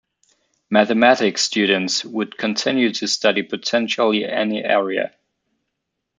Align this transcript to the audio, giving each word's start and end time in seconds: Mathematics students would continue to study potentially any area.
Mathematics 0.71 1.43
students 1.43 2.03
would 2.03 2.35
continue 2.35 2.91
to 2.91 3.07
study 3.07 3.43
potentially 3.43 4.25
any 4.25 4.63
area. 4.63 5.13